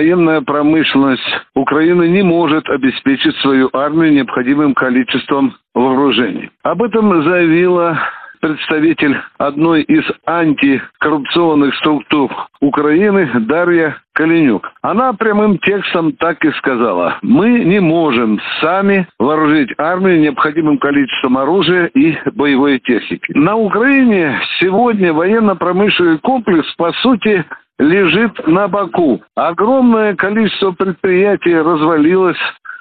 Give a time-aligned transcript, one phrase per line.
[0.00, 1.20] Военная промышленность
[1.54, 6.50] Украины не может обеспечить свою армию необходимым количеством вооружений.
[6.62, 8.00] Об этом заявила
[8.40, 12.30] представитель одной из антикоррупционных структур
[12.62, 14.72] Украины Дарья Калинюк.
[14.80, 17.18] Она прямым текстом так и сказала.
[17.20, 23.32] Мы не можем сами вооружить армию необходимым количеством оружия и боевой техники.
[23.34, 27.44] На Украине сегодня военно-промышленный комплекс, по сути,
[27.80, 29.22] лежит на боку.
[29.34, 32.38] Огромное количество предприятий развалилось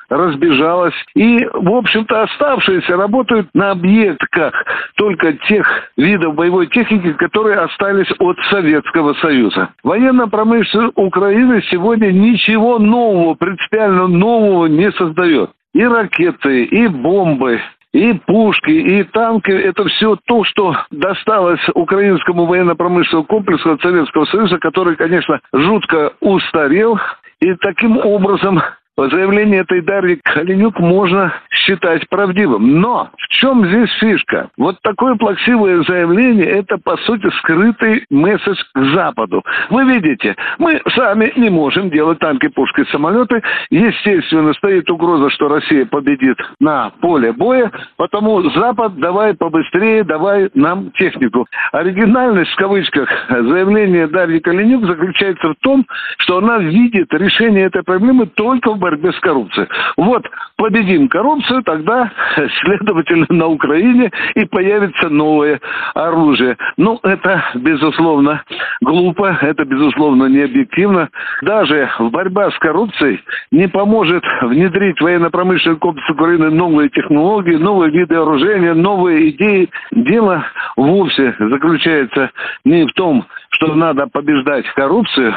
[0.10, 0.96] разбежалась.
[1.14, 4.54] И, в общем-то, оставшиеся работают на объектках
[4.96, 9.70] только тех видов боевой техники, которые остались от Советского Союза.
[9.84, 15.52] Военно-промышленность Украины сегодня ничего нового, принципиально нового не создает.
[15.76, 17.62] И ракеты, и бомбы,
[17.94, 24.60] и пушки, и танки– это все то, что досталось украинскому военно-промышленному комплексу от Советского Союза,
[24.60, 27.00] который, конечно, жутко устарел.
[27.40, 28.62] И таким образом
[29.08, 32.82] заявление этой Дарьи Калинюк можно считать правдивым.
[32.82, 34.50] Но в чем здесь фишка?
[34.58, 39.44] Вот такое плаксивое заявление– это, по сути, скрытый месседж к Западу.
[39.70, 43.42] Вы видите, мы сами не можем делать танки, пушки, самолеты.
[43.70, 50.92] Естественно, стоит угроза, что Россия победит на поле боя, потому Запад давай побыстрее, давай нам
[50.92, 51.48] технику.
[51.72, 55.86] Оригинальность, в кавычках, заявления Дарьи Калинюк заключается в том,
[56.18, 59.68] что она видит решение этой проблемы только в борьбе с коррупцией.
[59.98, 60.26] Вот,
[60.58, 62.12] победим коррупцию, тогда,
[62.62, 65.60] следовательно, на Украине и появится новое
[65.94, 66.58] оружие.
[66.78, 68.44] Ну, это, безусловно,
[68.82, 71.10] глупо, это, безусловно, не объективно.
[71.44, 73.22] Даже борьба с коррупцией
[73.52, 79.70] не поможет внедрить военно-промышленный комплекс Украины новые технологии, новые виды вооружения, новые идеи.
[79.92, 80.44] Дело
[80.76, 82.32] вовсе заключается
[82.66, 85.34] не в том, что надо побеждать коррупцию,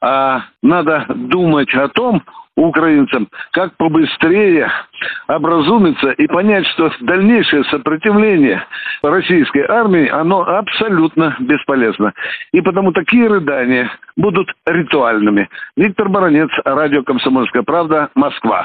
[0.00, 2.22] а надо думать о том,
[2.56, 4.70] украинцам, как побыстрее
[5.28, 8.64] образумиться и понять, что дальнейшее сопротивление
[9.02, 12.12] российской армии, оно абсолютно бесполезно.
[12.52, 15.48] И потому такие рыдания будут ритуальными.
[15.76, 18.64] Виктор Баранец, радио «Комсомольская правда», Москва.